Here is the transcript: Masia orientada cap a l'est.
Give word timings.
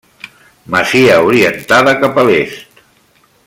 Masia 0.75 1.19
orientada 1.27 1.95
cap 2.05 2.19
a 2.23 2.27
l'est. 2.31 2.85